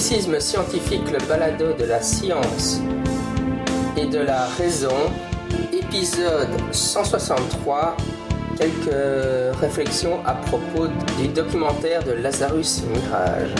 [0.00, 2.80] Scepticisme scientifique, le balado de la science
[3.98, 4.96] et de la raison,
[5.74, 7.98] épisode 163,
[8.56, 10.86] quelques réflexions à propos
[11.18, 13.54] du documentaire de Lazarus Mirage.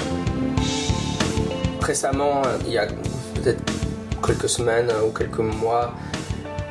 [1.83, 3.63] Récemment, il y a peut-être
[4.27, 5.93] quelques semaines ou quelques mois,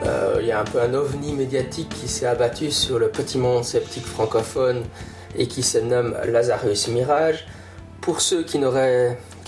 [0.03, 3.37] euh, il y a un peu un ovni médiatique qui s'est abattu sur le petit
[3.37, 4.81] monde sceptique francophone
[5.37, 7.45] et qui se nomme Lazarus Mirage.
[8.01, 8.57] Pour ceux qui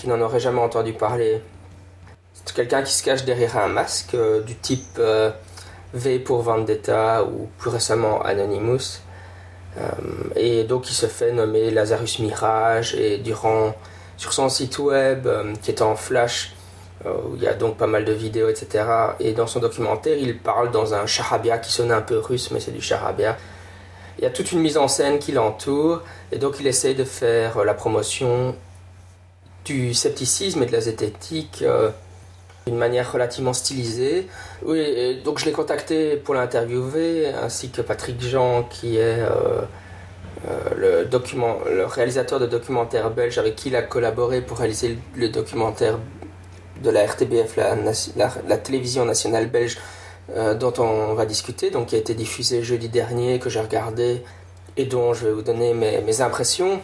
[0.08, 1.40] n'en auraient jamais entendu parler,
[2.34, 5.30] c'est quelqu'un qui se cache derrière un masque euh, du type euh,
[5.94, 9.00] V pour Vendetta ou plus récemment Anonymous.
[10.36, 13.74] et donc il se fait nommer Lazarus Mirage et durant
[14.18, 15.26] sur son site web
[15.62, 16.54] qui est en flash
[17.04, 18.84] euh, où il y a donc pas mal de vidéos, etc.
[19.18, 22.60] Et dans son documentaire, il parle dans un charabia qui sonne un peu russe, mais
[22.60, 23.36] c'est du charabia.
[24.18, 27.02] Il y a toute une mise en scène qui l'entoure, et donc il essaye de
[27.04, 28.54] faire euh, la promotion
[29.64, 31.90] du scepticisme et de la zététique euh,
[32.66, 34.28] d'une manière relativement stylisée.
[34.64, 39.18] Oui, donc je l'ai contacté pour l'interviewer, ainsi que Patrick Jean, qui est
[40.76, 45.28] le, document, le réalisateur de documentaires belge avec qui il a collaboré pour réaliser le
[45.28, 45.98] documentaire
[46.82, 49.78] de la RTBF, la, télévision nationale belge,
[50.36, 54.22] euh, dont on va discuter, donc qui a été diffusé jeudi dernier, que j'ai regardé
[54.76, 56.80] et dont je vais vous donner mes, impressions.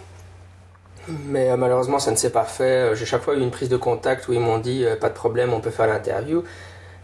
[1.08, 2.94] Mais euh, malheureusement, ça ne s'est pas fait.
[2.94, 5.14] J'ai chaque fois eu une prise de contact où ils m'ont dit euh, pas de
[5.14, 6.44] problème, on peut faire l'interview.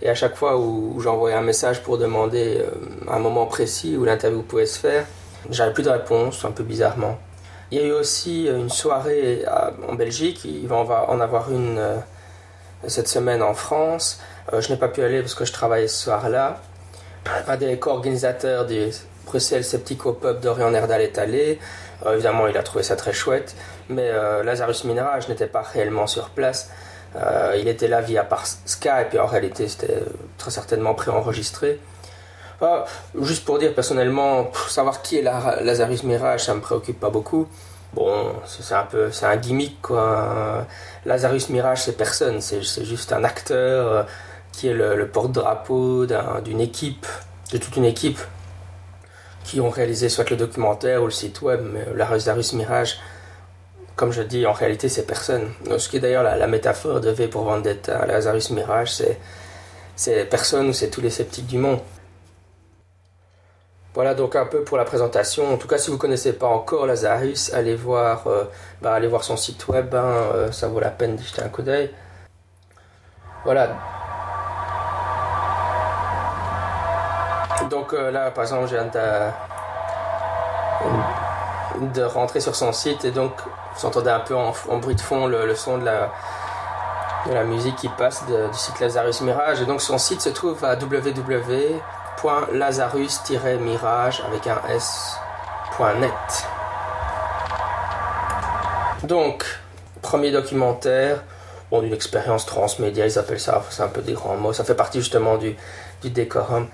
[0.02, 2.62] Et à chaque fois où, j'envoyais un message pour demander
[3.08, 5.06] un moment précis où l'interview pouvait se faire,
[5.50, 7.16] j'avais plus de réponse, un peu bizarrement.
[7.70, 9.44] Il y a eu aussi une soirée
[9.88, 10.76] en Belgique, il va
[11.08, 11.80] en avoir une
[12.88, 14.20] cette semaine en France.
[14.52, 16.60] Euh, je n'ai pas pu aller parce que je travaillais ce soir-là.
[17.46, 18.90] Un des co-organisateurs du
[19.24, 21.58] Bruxelles Sceptico Pub d'Orient Erdal est allé.
[22.04, 23.54] Euh, évidemment, il a trouvé ça très chouette.
[23.88, 26.70] Mais euh, Lazarus Minerage n'était pas réellement sur place.
[27.56, 30.02] il était là via par Skype et en réalité, c'était
[30.38, 31.80] très certainement préenregistré.
[33.20, 37.46] juste pour dire personnellement, savoir qui est la, Lazarus Mirage, ça me préoccupe pas beaucoup.
[37.94, 40.66] Bon, c'est un peu, c'est un gimmick quoi.
[41.06, 44.02] Lazarus Mirage, c'est personne, c'est juste un acteur euh,
[44.52, 46.06] qui est le, porte-drapeau
[46.44, 47.06] d'une équipe,
[47.52, 48.18] de toute une équipe
[49.44, 52.98] qui ont réalisé soit le documentaire ou le site web, mais Lazarus Mirage,
[53.94, 55.52] comme je dis, en réalité, c'est personne.
[55.78, 59.00] Ce qui est d'ailleurs la, métaphore de V pour Vendetta, Lazarus Mirage,
[59.94, 61.78] c'est personne ou c'est tous les sceptiques du monde.
[63.94, 65.54] Voilà donc un peu pour la présentation.
[65.54, 68.44] En tout cas, si vous ne connaissez pas encore Lazarus, allez voir, euh,
[68.82, 71.48] bah, allez voir son site web, hein, euh, ça vaut la peine d'y jeter un
[71.48, 71.90] coup d'œil.
[73.44, 73.76] Voilà.
[77.70, 78.90] Donc euh, là, par exemple, je viens
[81.94, 83.32] de, rentrer sur son site et donc
[83.76, 86.12] vous entendez un peu en, bruit de fond le, son de la,
[87.26, 89.60] de la musique qui passe du site Lazarus Mirage.
[89.62, 91.80] Et donc son site se trouve à www
[92.52, 96.10] lazarus-mirage avec un s.net.
[99.02, 99.44] Donc,
[100.00, 101.22] premier documentaire,
[101.70, 104.74] bon, d'une expérience transmédia, ils appellent ça, c'est un peu des grands mots, ça fait
[104.74, 105.54] partie justement du,
[106.02, 106.68] du décorum.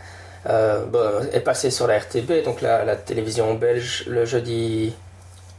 [0.48, 4.94] Euh, est passé sur la RTB, donc la, télévision belge, le jeudi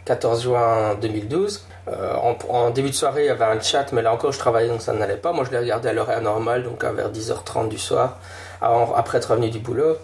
[0.06, 1.68] 14 juin 2012.
[1.88, 2.16] Euh,
[2.50, 4.82] en, début de soirée, il y avait un chat, mais là encore, je travaillais, donc
[4.82, 5.34] ça n'allait pas.
[5.34, 8.18] Moi, je l'ai regardé à l'heure normale, donc vers 10h30 du soir
[8.62, 9.98] après être revenu du boulot.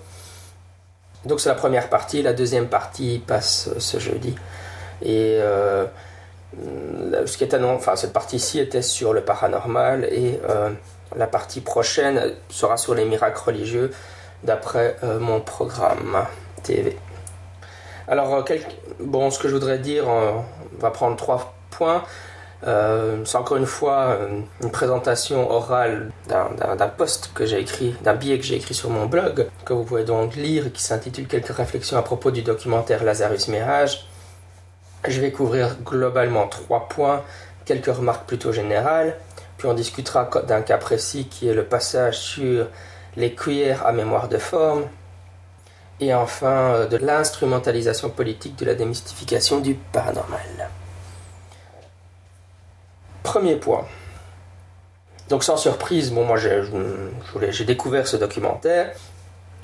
[1.26, 4.36] Donc c'est la première partie, la deuxième partie passe ce jeudi.
[5.02, 5.86] Et euh,
[7.26, 10.70] ce qui est enfin cette partie-ci était sur le paranormal et euh,
[11.16, 13.92] la partie prochaine sera sur les miracles religieux
[14.44, 16.26] d'après euh, mon programme
[16.64, 16.98] TV.
[18.08, 18.46] Alors
[19.00, 20.44] bon, ce que je voudrais dire, on
[20.80, 22.04] va prendre trois points.
[22.66, 28.16] Euh, c'est encore une fois euh, une présentation orale d'un post que j'ai écrit, d'un
[28.16, 31.56] billet que j'ai écrit sur mon blog, que vous pouvez donc lire qui s'intitule Quelques
[31.56, 34.08] réflexions à propos du documentaire Lazarus Mirage.
[35.08, 37.22] Je vais couvrir globalement trois points,
[37.66, 39.16] quelques remarques plutôt générales,
[39.58, 42.66] puis on discutera d'un cas précis qui est le passage sur
[43.18, 44.84] les cuillères à mémoire de forme,
[46.00, 50.70] et enfin euh, de l'instrumentalisation politique de la démystification du paranormal.
[53.24, 53.86] Premier point.
[55.30, 58.96] Donc sans surprise, bon moi j'ai découvert ce documentaire,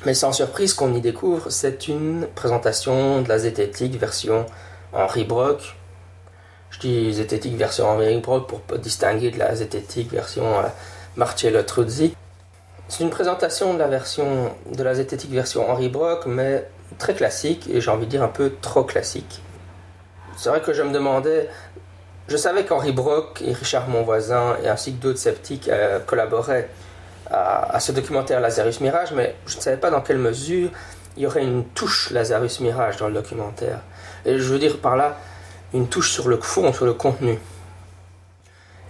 [0.06, 4.45] mais sans surprise qu'on y découvre, c'est une présentation de la zététique version
[4.91, 5.75] Henri Brock.
[6.71, 10.63] Je dis zététique version Henri Brock pour distinguer de la zététique version euh,
[11.15, 12.15] Marcello Truzzi.
[12.88, 16.68] C'est une présentation de la version de la zététique version Henri Brock, mais
[17.00, 19.41] très classique et j'ai envie de dire un peu trop classique.
[20.38, 21.50] C'est vrai que je me demandais
[22.27, 26.69] je savais qu'Henri Brock et Richard Monvoisin et ainsi que d'autres sceptiques euh, collaboraient
[27.30, 30.69] à, ce documentaire Lazarus Mirage, mais je ne savais pas dans quelle mesure
[31.18, 33.80] il y aurait une touche Lazarus Mirage dans le documentaire.
[34.25, 35.18] Et je veux dire par là
[35.74, 37.39] une touche sur le fond, sur le contenu.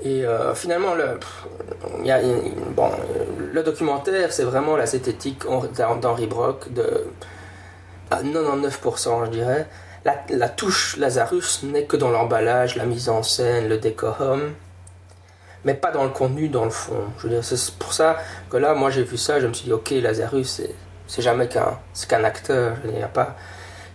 [0.04, 1.18] Et euh, finalement, le,
[2.76, 2.90] bon,
[3.54, 5.44] le documentaire, c'est vraiment la zététique
[6.02, 7.06] d'Henri Brock de
[8.12, 9.68] à 99%, je dirais.
[10.30, 14.54] La, touche Lazarus n'est que dans l'emballage, la mise en scène, le décorum,
[15.64, 17.06] mais pas dans le contenu, dans le fond.
[17.20, 18.18] Je c'est pour ça
[18.50, 20.62] que là, moi, j'ai vu ça, je me suis dit, ok, Lazarus,
[21.08, 21.80] c'est jamais qu'un
[22.10, 22.78] qu'un acteur.
[22.84, 23.38] Il n'y a pas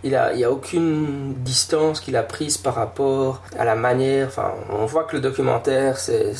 [0.04, 4.28] il a, il a aucune distance qu'il a prise par rapport à la manière.
[4.28, 6.34] Enfin, on voit que le documentaire, c'est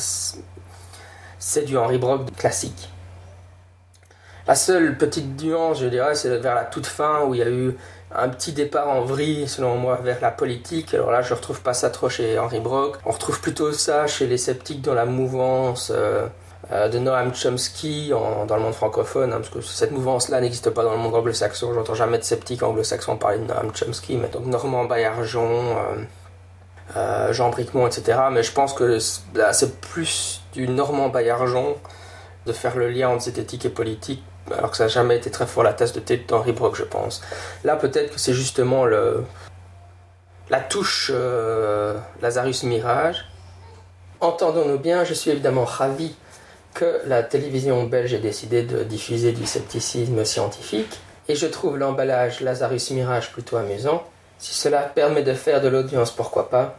[1.65, 2.89] du Henry Brock classique.
[4.47, 7.49] La seule petite nuance, je dirais, c'est vers la toute fin où il y a
[7.49, 7.75] eu
[8.15, 10.95] un petit départ en vrille, selon moi, vers la politique.
[10.95, 12.97] Alors là, je retrouve pas ça trop chez Henry Brock.
[13.05, 15.91] On retrouve plutôt ça chez les sceptiques dans la mouvance.
[15.93, 16.25] Euh,
[16.71, 20.91] de Noam Chomsky dans le monde francophone, hein, parce que cette mouvance-là n'existe pas dans
[20.91, 21.73] le monde anglo-saxon.
[21.73, 25.81] J'entends jamais de sceptiques anglo-saxons parler de Noam Chomsky, mais donc Normand Baillargeon, euh,
[26.95, 28.19] euh, Jean Bricmont, etc.
[28.31, 31.75] Mais je pense que c'est plus du Normand Baillargeon
[32.45, 34.23] de faire le lien entre zététique et politique,
[34.55, 36.83] alors que ça n'a jamais été très fort la tasse de thé d'Henri Brock, je
[36.83, 37.21] pense.
[37.63, 39.23] Là, peut-être que c'est justement le,
[40.51, 41.11] la touche
[42.21, 43.25] Lazarus Mirage.
[44.21, 46.15] Entendons-nous bien, je suis évidemment ravi
[46.73, 52.41] que la télévision belge ait décidé de diffuser du scepticisme scientifique, et je trouve l'emballage
[52.41, 54.03] Lazarus Mirage plutôt amusant.
[54.37, 56.77] Si cela permet de faire de l'audience, pourquoi pas?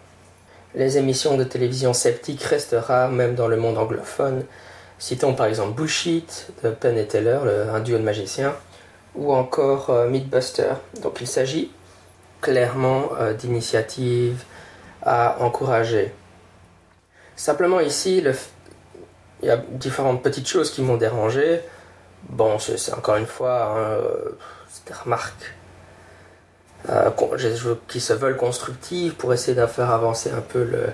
[0.74, 4.44] Les émissions de télévision sceptiques restent rares même dans le monde anglophone.
[4.98, 7.38] Citons par exemple Bullshit de Penn et Teller,
[7.72, 8.54] un duo de magiciens,
[9.14, 10.74] ou encore euh, Mythbuster.
[11.02, 11.70] Donc il s'agit
[12.40, 14.42] clairement euh, d'initiatives
[15.02, 16.12] à encourager.
[17.36, 18.34] Simplement ici, le,
[19.42, 21.60] il y a différentes petites choses qui m'ont dérangé.
[22.28, 24.38] Bon, c'est encore une fois, hein, euh,
[24.86, 25.54] des remarques
[26.88, 27.10] euh,
[27.88, 30.86] qui se veulent constructives pour essayer de faire avancer un peu le,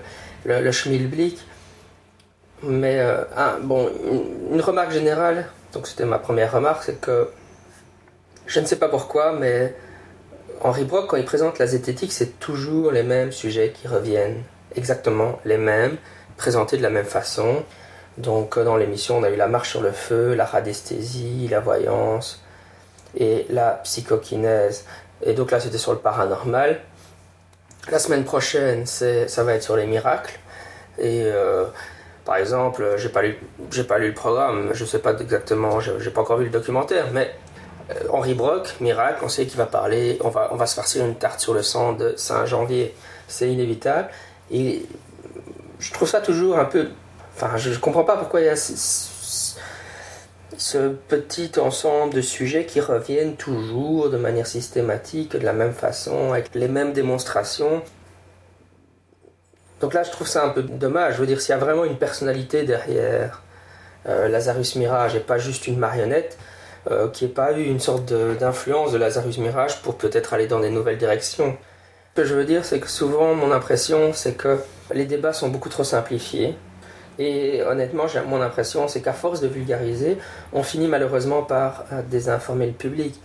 [0.45, 1.39] le, le schmilblick.
[2.63, 3.25] Mais euh,
[3.63, 3.91] bon,
[4.51, 7.29] une, remarque générale, donc c'était ma première remarque, c'est que
[8.47, 9.75] je ne sais pas pourquoi, mais
[10.63, 14.43] Henri Brock, quand il présente la zététique, c'est toujours les mêmes sujets qui reviennent,
[14.75, 15.97] exactement les mêmes,
[16.37, 17.63] présentés de la même façon.
[18.19, 21.61] Donc euh, dans l'émission, on a eu la marche sur le feu, la radiesthésie, la
[21.61, 22.43] voyance
[23.17, 24.85] et la psychokinèse.
[25.23, 26.81] Et donc là, c'était sur le paranormal.
[27.91, 30.39] La semaine prochaine, ça va être sur les miracles.
[30.99, 31.67] Et euh,
[32.25, 33.39] par exemple, j'ai pas lu,
[33.87, 37.33] pas lu le programme, je sais pas exactement, j'ai pas encore vu le documentaire, mais
[37.91, 41.05] euh, Henri Brock, miracle, on sait qu'il va parler, on va, on va se farcir
[41.05, 42.95] une tarte sur le sang de Saint-Janvier,
[43.29, 44.09] c'est inévitable.
[44.51, 44.87] Et
[45.79, 46.89] je trouve ça toujours un peu
[47.37, 49.59] Enfin, je ne comprends pas pourquoi il y a ce,
[51.07, 56.55] petit ensemble de sujets qui reviennent toujours de manière systématique, de la même façon, avec
[56.55, 57.83] les mêmes démonstrations.
[59.83, 61.17] Donc là, je trouve ça un peu dommage.
[61.17, 63.43] Je veux dire, s'il y a vraiment une personnalité derrière
[64.09, 66.39] euh, Lazarus Mirage et pas juste une marionnette,
[66.91, 70.61] euh, qui n'ait pas eu une sorte d'influence de Lazarus Mirage pour peut-être aller dans
[70.61, 71.59] des nouvelles directions.
[72.15, 74.59] Ce que je veux dire, c'est que souvent, mon impression, c'est que
[74.95, 76.57] les débats sont beaucoup trop simplifiés
[77.19, 80.19] et honnêtement, mon impression, c'est qu'à force de vulgariser,
[80.53, 83.19] on finit malheureusement par euh, désinformer le public.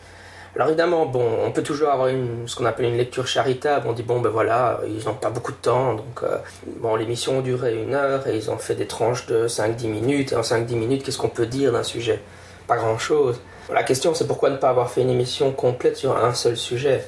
[0.55, 2.09] Alors évidemment, bon, on peut toujours avoir
[2.45, 3.87] ce qu'on appelle une lecture charitable.
[3.87, 6.37] On dit bon ben voilà, ils n'ont pas beaucoup de temps, donc euh,
[6.81, 10.31] bon l'émission durait une heure et ils ont fait des tranches de 5-10 minutes.
[10.33, 12.19] Et en 5-10 minutes, qu'est-ce qu'on peut dire d'un sujet?
[12.67, 13.39] Pas grand-chose.
[13.71, 17.05] La question c'est pourquoi ne pas avoir fait une émission complète sur un seul sujet?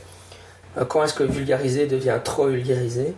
[0.77, 3.13] Euh, Quand est-ce que vulgariser devient trop vulgarisé?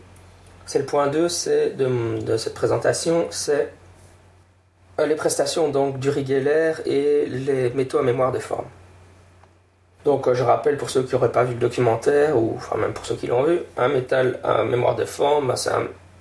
[0.65, 3.71] C'est le point 2 c'est de, cette présentation, c'est
[4.99, 8.65] euh, les prestations donc du Geller et les métaux à mémoire de forme.
[10.05, 12.93] Donc euh, je rappelle pour ceux qui n'auraient pas vu le documentaire, ou enfin même
[12.93, 15.53] pour ceux qui l'ont vu, un métal à mémoire de forme,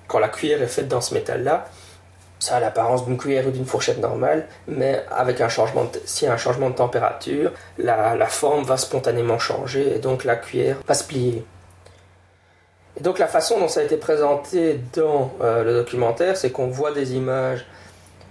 [0.09, 1.67] quand la cuillère est faite dans ce métal-là,
[2.39, 6.31] ça a l'apparence d'une cuillère ou d'une fourchette normale, mais avec un changement s'il y
[6.31, 10.77] a un changement de température, la, la forme va spontanément changer et donc la cuillère
[10.87, 11.45] va se plier.
[12.97, 16.69] Et donc la façon dont ça a été présenté dans euh, le documentaire, c'est qu'on
[16.69, 17.67] voit des images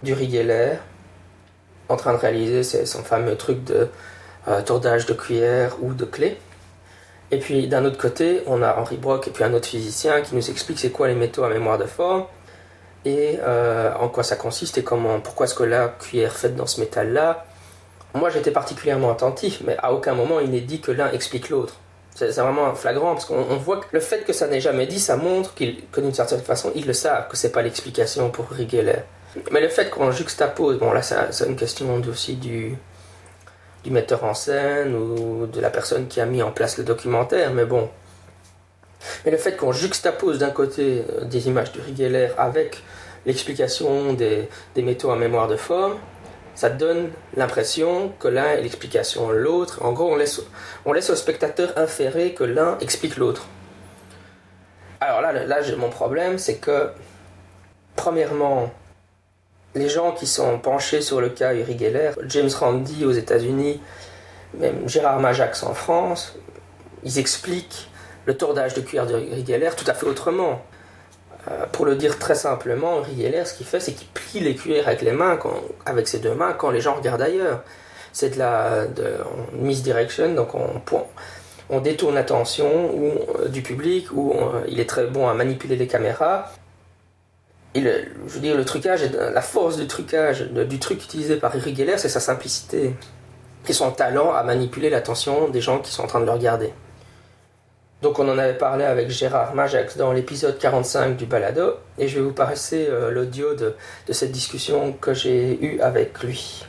[0.03, 0.75] du Geller
[1.89, 3.89] en train de réaliser son fameux truc de
[4.48, 6.38] euh, tourdage de cuillère ou de clé.
[7.32, 10.36] Et puis d'un autre côté, on a Henri Brock et puis un autre physicien qui
[10.36, 12.25] nous explique c'est quoi les métaux à mémoire de forme
[13.05, 16.67] et euh, en quoi ça consiste et comment, pourquoi est-ce que la cuillère faite dans
[16.67, 17.46] ce métal-là.
[18.13, 21.75] Moi j'étais particulièrement attentif, mais à aucun moment il n'est dit que l'un explique l'autre.
[22.15, 25.17] C'est vraiment flagrant parce qu'on voit que le fait que ça n'ait jamais dit, ça
[25.17, 29.00] montre que d'une certaine façon, ils le savent, que c'est pas l'explication pour Rigeller.
[29.51, 32.77] Mais le fait qu'on juxtapose, bon là c'est une question aussi du,
[33.84, 37.51] du metteur en scène ou de la personne qui a mis en place le documentaire,
[37.51, 37.89] mais bon.
[39.25, 42.84] Mais le fait qu'on juxtapose d'un côté euh, des images de Rigeller avec
[43.25, 45.98] l'explication des, des métaux en mémoire de forme,
[46.56, 49.84] ça donne l'impression que l'un est l'explication de l'autre.
[49.84, 50.42] En gros, on laisse,
[50.86, 53.48] on laisse au spectateur inférer que l'un explique l'autre.
[55.02, 56.90] Alors là, là mon problème, c'est que,
[57.96, 58.72] premièrement,
[59.76, 63.82] les gens qui sont penchés sur le cas Uri Geller, James Randi aux États-Unis,
[64.54, 66.36] même Gérard Majax en France,
[67.04, 67.90] ils expliquent
[68.26, 69.44] le tordage de cuir de Uri
[69.76, 70.62] tout à fait autrement.
[71.50, 74.88] Euh, pour le dire très simplement, Rieler, ce qu'il fait, c'est qu'il plie les cuillères
[74.88, 75.38] avec les mains,
[75.86, 77.64] avec ses deux mains, quand les gens regardent ailleurs.
[78.14, 78.86] C'est de la
[79.54, 80.54] misdirection, donc
[81.70, 82.70] on, détourne l'attention
[83.40, 84.34] euh, du public, ou
[84.68, 86.52] il est très bon à manipuler les caméras.
[87.76, 87.82] Je
[88.28, 92.10] veux dire, le trucage, la force du trucage, du truc utilisé par Eric Geller, c'est
[92.10, 92.94] sa simplicité
[93.68, 96.72] et son talent à manipuler l'attention des gens qui sont en train de le regarder.
[98.04, 102.20] Donc on en avait parlé avec Gérard Majax dans l'épisode 45 du Balado, et je
[102.20, 103.76] vais vous passer euh, l'audio de,
[104.10, 106.66] cette discussion que j'ai eue avec lui.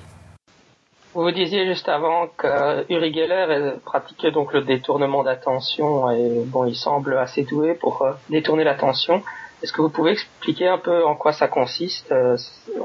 [1.13, 6.77] Vous disiez juste avant que Uri Geller pratiquait donc le détournement d'attention et bon, il
[6.77, 9.21] semble assez doué pour euh, détourner l'attention.
[9.65, 12.37] Est-ce que vous pouvez expliquer un peu en quoi ça consiste euh,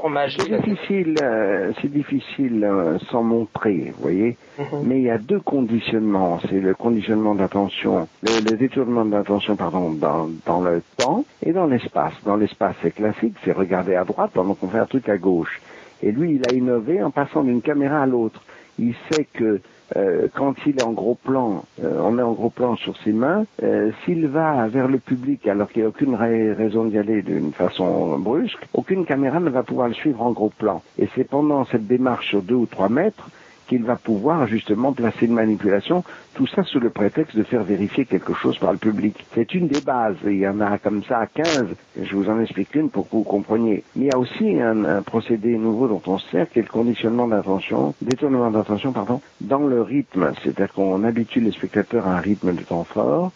[0.02, 4.38] en magie C'est difficile, euh, c'est difficile euh, sans montrer, vous voyez.
[4.58, 4.84] Mhm.
[4.84, 6.40] Mais il y a deux conditionnements.
[6.48, 12.14] C'est le conditionnement d'attention, le, détournement d'attention, pardon, dans, dans le temps et dans l'espace.
[12.24, 15.60] Dans l'espace, c'est classique, c'est regarder à droite pendant qu'on fait un truc à gauche.
[16.02, 18.40] Et lui, il a innové en passant d'une caméra à l'autre.
[18.78, 19.60] Il sait que
[19.96, 23.12] euh, quand il est en gros plan, euh, on est en gros plan sur ses
[23.12, 27.22] mains, euh, s'il va vers le public alors qu'il n'y a aucune raison d'y aller
[27.22, 30.82] d'une façon brusque, aucune caméra ne va pouvoir le suivre en gros plan.
[30.98, 33.28] Et c'est pendant cette démarche sur deux ou trois mètres
[33.70, 36.02] qu'il va pouvoir justement placer une manipulation,
[36.34, 39.24] tout ça sous le prétexte de faire vérifier quelque chose par le public.
[39.32, 41.66] C'est une des bases, il y en a comme ça 15,
[42.02, 43.84] je vous en explique une pour que vous compreniez.
[43.94, 47.28] Mais il y a aussi un, procédé nouveau dont on sert, qui est le conditionnement
[47.28, 52.52] d'attention, détournement d'attention, pardon, dans le rythme, c'est-à-dire qu'on habitue les spectateurs à un rythme
[52.52, 53.30] de temps fort,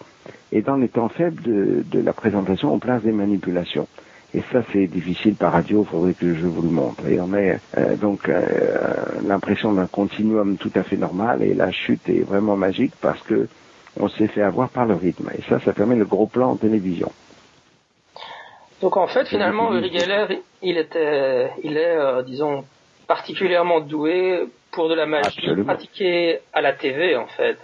[0.50, 3.86] et dans les temps faibles de, de la présentation, on place des manipulations.
[4.34, 7.06] Et ça, c'est difficile par radio, il faudrait que je vous le montre.
[7.06, 7.38] Et on a
[7.78, 8.42] euh, donc euh,
[9.24, 13.48] l'impression d'un continuum tout à fait normal et la chute est vraiment magique parce que
[14.00, 15.30] on s'est fait avoir par le rythme.
[15.38, 17.12] Et ça, ça permet le gros plan en télévision.
[18.80, 22.64] Donc en fait, finalement, Uri Geller, il était, il est, euh, disons,
[23.06, 27.56] particulièrement doué pour de la magie pratiquée à la TV, en fait.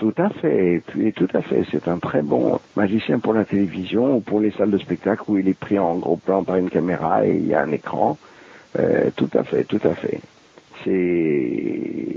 [0.00, 0.82] Tout à fait,
[1.14, 1.62] tout à fait.
[1.70, 5.36] C'est un très bon magicien pour la télévision ou pour les salles de spectacle où
[5.36, 8.16] il est pris en gros plan par une caméra et il y a un écran.
[8.78, 10.20] Euh, tout à fait, tout à fait.
[10.82, 12.16] C'est,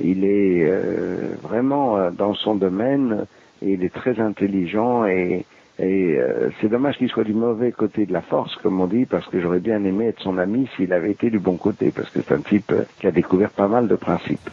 [0.00, 3.26] il est euh, vraiment euh, dans son domaine
[3.60, 5.44] et il est très intelligent et
[5.78, 9.40] c'est dommage qu'il soit du mauvais côté de la force, comme on dit, parce que
[9.40, 12.32] j'aurais bien aimé être son ami s'il avait été du bon côté, parce que c'est
[12.32, 14.48] un type qui a découvert pas mal de principes.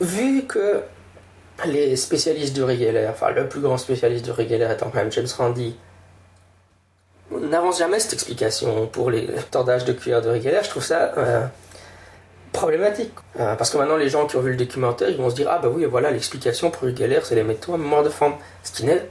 [0.00, 0.82] Vu que
[1.66, 5.26] les spécialistes du Geller, enfin le plus grand spécialiste du Geller étant quand même James
[5.36, 5.76] Randi,
[7.30, 11.46] n'avance jamais cette explication pour les tordages de cuir de Geller, je trouve ça euh,
[12.52, 13.12] problématique.
[13.38, 15.48] Euh, parce que maintenant, les gens qui ont vu le documentaire, ils vont se dire
[15.50, 18.34] Ah, bah oui, voilà, l'explication pour Geller, c'est les métaux à mémoire de forme.
[18.62, 19.08] Ce qui n'est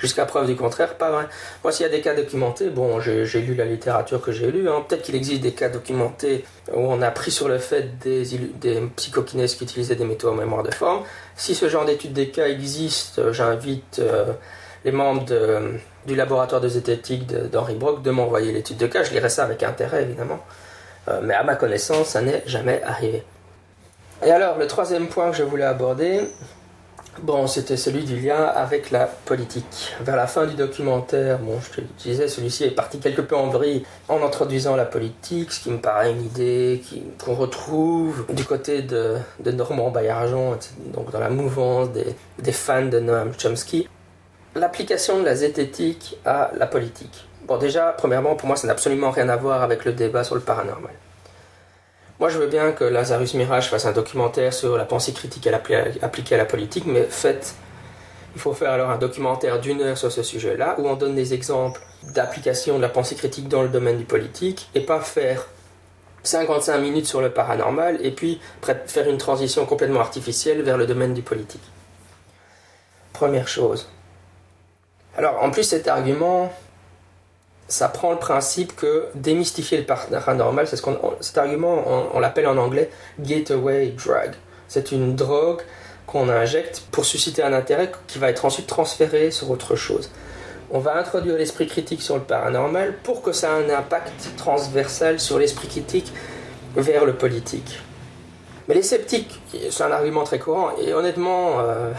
[0.00, 1.26] Jusqu'à preuve du contraire, pas vrai.
[1.62, 4.68] Moi, s'il y a des cas documentés, bon, j'ai lu la littérature que j'ai lue,
[4.68, 8.24] hein, peut-être qu'il existe des cas documentés où on a pris sur le fait des,
[8.60, 11.02] des psychokinèses qui utilisaient des métaux en mémoire de forme.
[11.36, 14.32] Si ce genre d'études des cas existe, euh, j'invite euh,
[14.84, 15.26] les membres
[16.06, 19.02] du laboratoire de zététique d'Henri Brock de m'envoyer l'étude de cas.
[19.02, 20.40] Je lirai ça avec intérêt, évidemment.
[21.08, 23.22] Euh, mais à ma connaissance, ça n'est jamais arrivé.
[24.24, 26.20] Et alors, le troisième point que je voulais aborder,
[27.18, 29.92] Bon, c'était celui du lien avec la politique.
[30.00, 33.48] Vers la fin du documentaire, bon, je te disais, celui-ci est parti quelque peu en
[33.48, 36.82] vrille en introduisant la politique, ce qui me paraît une idée
[37.22, 40.56] qu'on retrouve du côté de, de Normand Baillargeon,
[40.94, 43.88] donc dans la mouvance des, des fans de Noam Chomsky.
[44.54, 47.26] L'application de la zététique à la politique.
[47.46, 50.36] Bon, déjà, premièrement, pour moi, ça n'a absolument rien à voir avec le débat sur
[50.36, 50.92] le paranormal.
[52.20, 56.34] Moi, je veux bien que Lazarus Mirage fasse un documentaire sur la pensée critique appliquée
[56.34, 57.54] à la politique, mais faites.
[58.34, 61.32] Il faut faire alors un documentaire d'une heure sur ce sujet-là, où on donne des
[61.32, 61.80] exemples
[62.14, 65.46] d'application de la pensée critique dans le domaine du politique, et pas faire
[66.22, 68.38] 55 minutes sur le paranormal et puis
[68.86, 71.64] faire une transition complètement artificielle vers le domaine du politique.
[73.14, 73.88] Première chose.
[75.16, 76.52] Alors en plus cet argument,
[77.70, 80.82] ça prend le principe que démystifier le paranormal, c'est
[81.20, 84.32] cet argument on, l'appelle en anglais gateway drug.
[84.66, 85.60] C'est une drogue
[86.06, 90.10] qu'on injecte pour susciter un intérêt qui va être ensuite transféré sur autre chose.
[90.72, 95.20] On va introduire l'esprit critique sur le paranormal pour que ça ait un impact transversal
[95.20, 96.12] sur l'esprit critique
[96.74, 97.78] vers le politique.
[98.66, 101.92] Mais les sceptiques, c'est un argument très courant, et honnêtement, euh,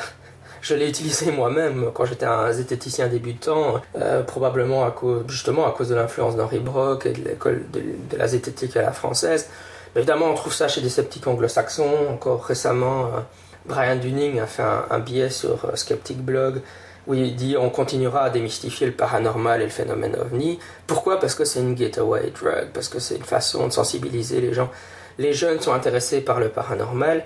[0.62, 5.72] je l'ai utilisé moi-même quand j'étais un zététicien débutant, euh, probablement à cause, justement à
[5.72, 9.50] cause de l'influence d'Henri Brock et de l'école de, la zététique à la française.
[9.96, 12.08] évidemment, on trouve ça chez des sceptiques anglo-saxons.
[12.10, 13.20] Encore récemment, euh,
[13.65, 16.62] Brian Dunning a fait un, billet sur Skeptic Blog
[17.08, 20.60] où il dit on continuera à démystifier le paranormal et le phénomène ovni.
[20.86, 21.20] Pourquoi?
[21.20, 24.70] Parce que c'est une gateway drug, parce que c'est une façon de sensibiliser les gens.
[25.18, 27.25] Les jeunes sont intéressés par le paranormal,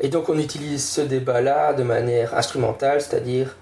[0.00, 3.56] et donc on utilise ce débat-là de manière instrumentale, c'est-à-dire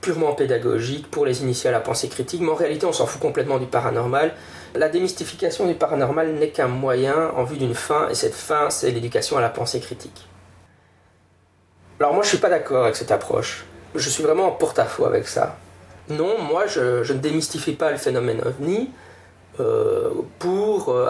[0.00, 3.20] purement pédagogique pour les initier à la pensée critique, mais en réalité on s'en fout
[3.20, 4.34] complètement du paranormal.
[4.74, 8.90] La démystification du paranormal n'est qu'un moyen en vue d'une fin, et cette fin c'est
[8.90, 10.28] l'éducation à la pensée critique.
[12.00, 15.28] Alors moi je suis pas d'accord avec cette approche je suis vraiment en porte-à-faux avec
[15.28, 15.56] ça.
[16.08, 18.90] Non, moi, je, ne démystifie pas le phénomène ovni
[20.38, 21.08] pour euh,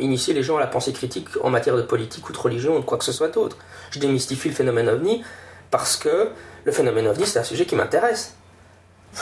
[0.00, 2.80] initier les gens à la pensée critique en matière de politique ou de religion ou
[2.80, 3.56] de quoi que ce soit d'autre.
[3.90, 5.22] Je démystifie le phénomène ovni
[5.70, 6.28] parce que
[6.64, 8.34] le phénomène ovni, c'est un sujet qui m'intéresse.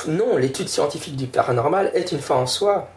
[0.07, 2.89] Non, l'étude scientifique du paranormal est une fin en soi.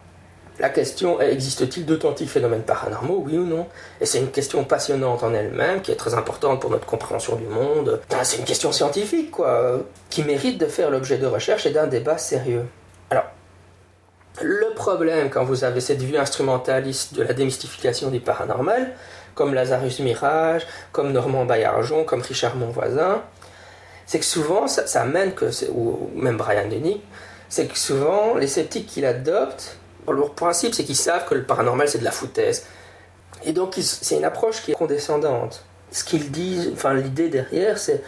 [0.58, 3.66] La question est existe-t-il d'authentiques phénomènes paranormaux, oui ou non?
[4.00, 7.46] Et c'est une question passionnante en elle-même, qui est très importante pour notre compréhension du
[7.46, 8.00] monde.
[8.22, 12.18] C'est une question scientifique, quoi, qui mérite de faire l'objet de recherche et d'un débat
[12.18, 12.66] sérieux.
[14.42, 18.92] Le problème quand vous avez cette vue instrumentaliste de la démystification du paranormal,
[19.34, 23.22] comme Lazarus Mirage, comme Normand Baillargeon, comme Richard Monvoisin,
[24.04, 27.00] c'est que souvent, ça, mène que, ou même Brian Denis,
[27.48, 29.78] c'est que souvent, les sceptiques qui l'adoptent
[30.10, 32.66] leur principe, c'est qu'ils savent que le paranormal, c'est de la foutaise.
[33.44, 35.64] Et donc, c'est une approche qui est condescendante.
[35.90, 38.02] Ce qu'ils disent, enfin, l'idée derrière, c'est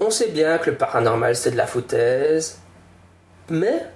[0.00, 2.58] on sait bien que le paranormal, c'est de la foutaise,
[3.48, 3.86] mais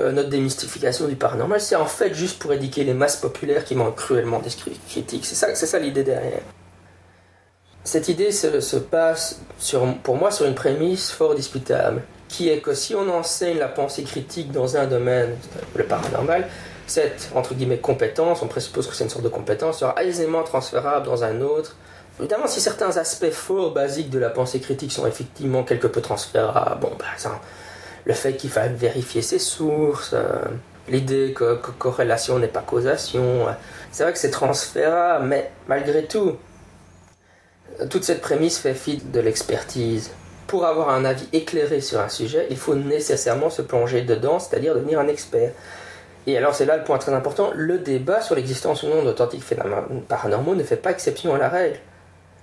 [0.00, 3.74] euh, notre démystification du paranormal, c'est en fait juste pour éduquer les masses populaires qui
[3.74, 5.24] manquent cruellement d'esprit critique.
[5.24, 6.42] C'est ça, c'est ça l'idée derrière.
[7.84, 12.58] Cette idée se, se passe, sur, pour moi, sur une prémisse fort discutable qui est
[12.58, 15.36] que si on enseigne la pensée critique dans un domaine,
[15.74, 16.48] le paranormal,
[16.86, 21.06] cette entre guillemets compétence, on présuppose que c'est une sorte de compétence, sera aisément transférable
[21.06, 21.76] dans un autre.
[22.18, 26.80] Évidemment, si certains aspects fort basiques de la pensée critique sont effectivement quelque peu transférables,
[26.80, 27.40] bon, par exemple,
[28.06, 30.44] le fait qu'il faille vérifier ses sources, euh,
[30.88, 33.52] l'idée que, que, corrélation n'est pas causation, euh,
[33.90, 36.36] c'est vrai que c'est transférable, mais malgré tout,
[37.90, 40.12] toute cette prémisse fait fi de l'expertise
[40.46, 44.74] pour avoir un avis éclairé sur un sujet, il faut nécessairement se plonger dedans, c'est-à-dire
[44.74, 45.52] devenir un expert.
[46.28, 49.44] Et alors c'est là le point très important, le débat sur l'existence ou non d'authentiques
[49.44, 51.78] phénomènes paranormaux ne fait pas exception à la règle.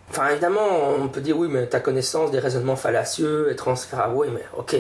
[0.09, 0.67] Enfin évidemment,
[0.99, 4.13] on peut dire oui, mais ta connaissance des raisonnements fallacieux est transférable.
[4.15, 4.75] Oui, mais ok,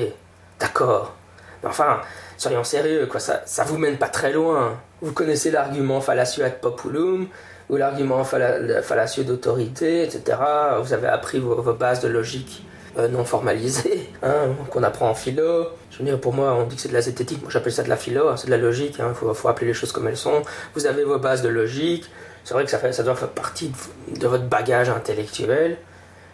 [0.63, 1.13] d'accord.
[1.61, 2.01] Mais enfin,
[2.37, 4.79] soyons sérieux, quoi, ça, ça vous mène pas très loin.
[5.01, 7.27] Vous connaissez l'argument fallacieux ad populum,
[7.69, 10.37] ou l'argument fallacieux d'autorité, etc.
[10.81, 12.63] Vous avez appris vos bases de logique
[12.97, 15.67] euh, non formalisé, hein, qu'on apprend en philo.
[15.89, 17.83] Je veux dire, pour moi, on dit que c'est de la zététique, moi j'appelle ça
[17.83, 20.07] de la philo, hein, c'est de la logique, il hein, faut, appeler les choses comme
[20.07, 20.43] elles sont.
[20.75, 22.09] Vous avez vos bases de logique,
[22.43, 23.71] c'est vrai que ça doit faire partie
[24.19, 25.77] de, votre bagage intellectuel,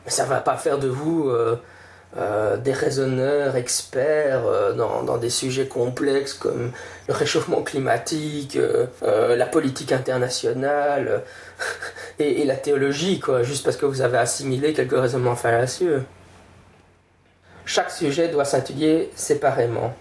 [0.05, 1.55] mais ça va pas faire de vous euh,
[2.17, 4.43] euh, des raisonneurs experts
[4.75, 6.71] dans, dans, des sujets complexes comme
[7.07, 8.57] le réchauffement climatique,
[9.01, 11.23] la politique internationale
[12.19, 16.03] et, et, la théologie, quoi, juste parce que vous avez assimilé quelques raisonnements fallacieux
[17.69, 19.93] chaque sujet doit s'étudier séparément.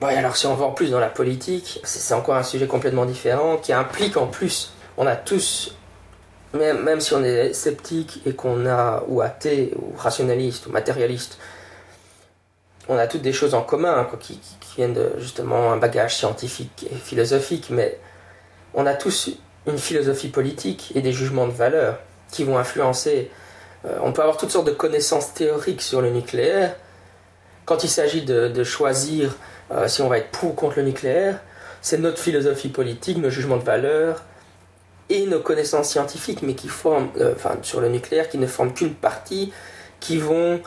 [0.00, 2.68] Bon, et alors si on va en plus dans la politique, c'est encore un sujet
[2.68, 5.76] complètement différent qui implique en plus, on a tous,
[6.54, 11.38] même, même si on est sceptique et qu'on a, ou athée, ou rationaliste, ou matérialiste,
[12.88, 16.86] on a toutes des choses en commun qui, qui, viennent de justement un bagage scientifique
[16.90, 17.98] et philosophique, mais
[18.74, 19.30] on a tous
[19.66, 21.98] une philosophie politique et des jugements de valeur
[22.30, 23.30] qui vont influencer
[23.86, 26.74] euh, on peut avoir toutes sortes de connaissances théoriques sur le nucléaire.
[27.64, 29.34] Quand il s'agit de, choisir
[29.70, 31.40] euh, si on va être pour ou contre le nucléaire,
[31.82, 34.22] c'est notre philosophie politique, nos jugements de valeur
[35.08, 38.72] et nos connaissances scientifiques, mais qui forment, euh, enfin, sur le nucléaire, qui ne forment
[38.72, 39.52] qu'une partie,
[40.00, 40.60] qui vont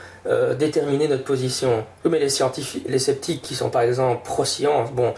[0.58, 1.86] déterminer notre position.
[2.04, 5.14] Mais les scientifiques, les sceptiques qui sont par exemple pro-science, bon,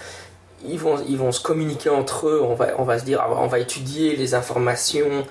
[0.65, 3.47] ils vont, ils vont se communiquer entre eux, on va, on va se dire, on
[3.47, 5.25] va étudier les informations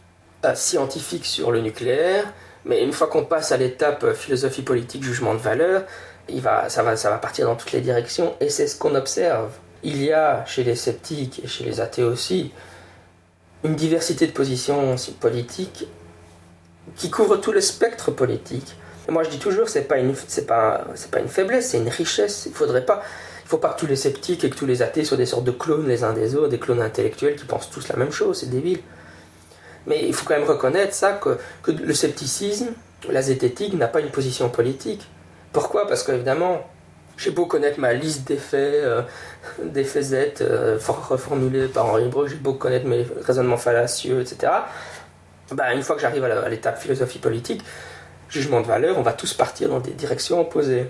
[0.44, 2.24] euh, scientifiques sur le nucléaire,
[2.64, 5.84] mais une fois qu'on passe à l'étape euh, philosophie politique, jugement de valeur,
[6.28, 8.94] il va, ça, va, ça va partir dans toutes les directions, et c'est ce qu'on
[8.94, 9.50] observe.
[9.82, 12.52] Il y a chez les sceptiques et chez les athées aussi
[13.64, 15.86] une diversité de positions politiques
[16.96, 18.76] qui couvre tout le spectre politique.
[19.08, 21.88] Moi je dis toujours, c'est pas une, c'est pas, c'est pas une faiblesse, c'est une
[21.88, 22.46] richesse.
[22.46, 23.02] Il faudrait pas,
[23.44, 25.44] il faut pas que tous les sceptiques et que tous les athées soient des sortes
[25.44, 28.40] de clones les uns des autres, des clones intellectuels qui pensent tous la même chose,
[28.40, 28.80] c'est débile.
[29.86, 32.68] Mais il faut quand même reconnaître ça que, que le scepticisme,
[33.08, 35.08] la zététique n'a pas une position politique.
[35.52, 35.86] Pourquoi?
[35.88, 36.60] Parce qu'évidemment,
[37.20, 39.02] j'ai beau connaître ma liste d'effets, euh,
[39.62, 44.52] d'effets Z euh, reformulés par Henri Breu, j'ai beau connaître mes raisonnements fallacieux, etc.
[45.52, 47.62] Bah, une fois que j'arrive à l'étape philosophie politique,
[48.30, 50.86] jugement de valeur, on va tous partir dans des directions opposées.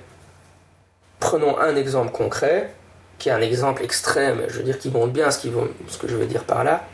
[1.18, 2.72] Prenons un exemple concret,
[3.18, 5.48] qui est un exemple extrême, je veux dire, qui montre bien ce,
[5.88, 6.84] ce que je veux dire par là.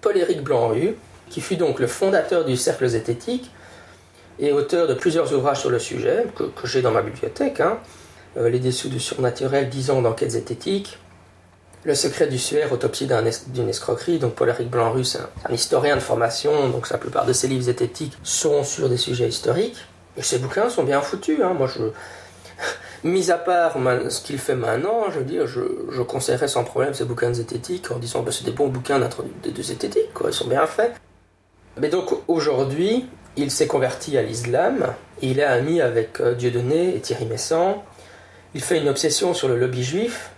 [0.00, 0.96] Paul-Éric Blanru,
[1.28, 3.50] qui fut donc le fondateur du Cercle zététique
[4.42, 7.78] et auteur de plusieurs ouvrages sur le sujet, que, j'ai dans ma bibliothèque, hein.
[8.36, 10.98] euh, Les dessous du surnaturel, 10 ans d'enquête zététique,
[11.84, 13.08] le secret du suaire, autopsie
[13.46, 14.18] d'une escroquerie.
[14.18, 18.64] Donc Paul-Éric Blanc-Russe, un, historien de formation, donc la plupart de ses livres zététiques sont
[18.64, 19.78] sur des sujets historiques.
[20.16, 21.38] Et ses bouquins sont bien foutus.
[21.40, 21.54] Hein.
[21.54, 21.82] Moi, je,
[23.08, 23.76] mis à part
[24.08, 27.92] ce qu'il fait maintenant, je veux dire, je, je conseillerais sans problème ces bouquins de
[27.92, 30.30] en disant que bah, c'est des bons bouquins de, de zététique, quoi.
[30.30, 30.94] ils sont bien faits.
[31.80, 37.00] Mais donc aujourd'hui, il s'est converti à l'islam, il est ami avec euh, Dieudonné et
[37.00, 37.84] Thierry Messant.
[38.54, 40.30] Il fait une obsession sur le lobby juif,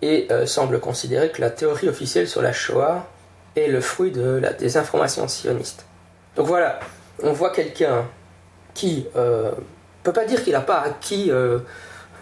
[0.00, 3.08] et euh, semble considérer que la théorie officielle sur la Shoah
[3.56, 5.84] est le fruit de la désinformation sioniste.
[6.36, 6.78] Donc voilà,
[7.24, 8.06] on voit quelqu'un
[8.74, 9.50] qui ne euh,
[10.04, 11.32] peut pas dire qu'il n'a pas acquis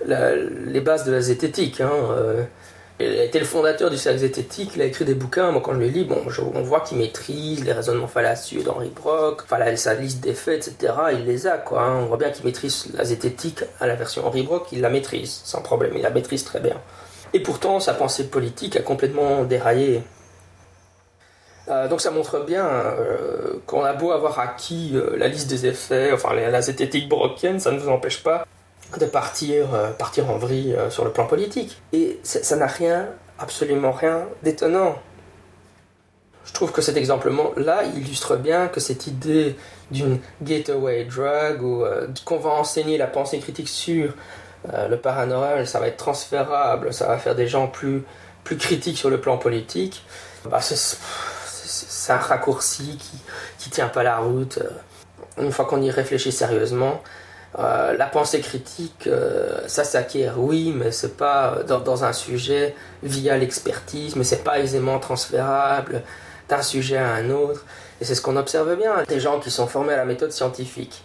[0.07, 1.83] les bases de la zététique.
[1.83, 1.91] Hein,
[2.99, 5.81] il a le fondateur du cercle zététique, il a écrit des bouquins, moi quand je
[5.81, 10.57] les lis, on voit qu'il maîtrise les raisonnements fallacieux d'Henri Brock, enfin sa liste d'effets,
[10.57, 11.83] etc., il les a, quoi.
[11.83, 12.01] Hein.
[12.03, 15.43] On voit bien qu'il maîtrise la zététique à la version Henri Brock, il la maîtrise,
[15.45, 16.81] sans problème, il la maîtrise très bien.
[17.35, 20.03] Et pourtant, sa pensée politique a complètement déraillé.
[21.69, 25.67] Euh, donc ça montre bien euh, qu'on a beau avoir acquis euh, la liste des
[25.67, 28.47] effets, enfin la, zététique brockienne, ça ne vous empêche pas
[28.99, 29.67] de partir,
[29.99, 31.81] partir en vrille sur le plan politique.
[31.93, 34.97] Et ça n'a rien, absolument rien d'étonnant.
[36.45, 39.57] Je trouve que cet exemple-là illustre bien que cette idée
[39.91, 41.85] d'une gateway drug, ou
[42.25, 44.15] qu'on va enseigner la pensée critique sur
[44.73, 48.03] euh, le paranormal, ça va être transférable, ça va faire des gens plus,
[48.45, 50.05] plus critiques sur le plan politique.
[50.45, 53.19] Bah, c'est un raccourci qui,
[53.59, 54.59] qui tient pas la route.
[54.59, 57.03] Euh, une fois qu'on y réfléchit sérieusement,
[57.59, 59.09] euh, la pensée critique,
[59.67, 64.59] ça s'acquiert, oui, mais c'est pas dans, dans, un sujet via l'expertise, mais c'est pas
[64.59, 66.03] aisément transférable
[66.49, 67.65] d'un sujet à un autre.
[68.01, 71.03] Et c'est ce qu'on observe bien, des gens qui sont formés à la méthode scientifique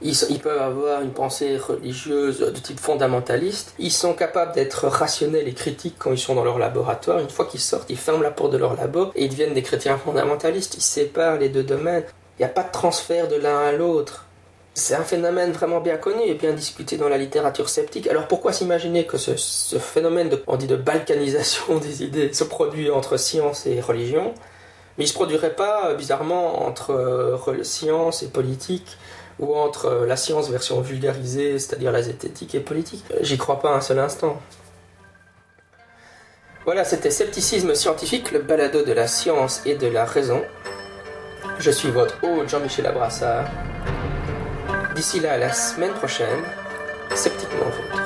[0.00, 3.74] ils, peuvent avoir une pensée religieuse de type fondamentaliste.
[3.78, 7.18] Ils sont capables d'être rationnels et critiques quand ils sont dans leur laboratoire.
[7.18, 9.62] Une fois qu'ils sortent, ils ferment la porte de leur labo et ils deviennent des
[9.62, 10.76] chrétiens fondamentalistes.
[10.76, 12.04] Ils séparent les deux domaines.
[12.38, 14.26] Il n'y a pas de transfert de l'un à l'autre.
[14.78, 18.06] C'est un phénomène vraiment bien connu et bien discuté dans la littérature sceptique.
[18.06, 22.90] Alors pourquoi s'imaginer que ce, phénomène de, on dit de balkanisation des idées se produit
[22.90, 24.34] entre science et religion
[24.96, 28.98] mais il se produirait pas, bizarrement, entre euh, science et politique
[29.38, 33.04] ou entre euh, la science version vulgarisée, c'est-à-dire la zététique et politique.
[33.12, 34.40] Euh, j'y crois pas un seul instant.
[36.64, 40.42] Voilà, c'était Scepticisme scientifique, le balado de la science et de la raison.
[41.60, 43.46] Je suis votre hôte Jean-Michel Abrassard.
[44.98, 46.42] D'ici là, la semaine prochaine,
[47.14, 48.02] sceptiquement vôtre.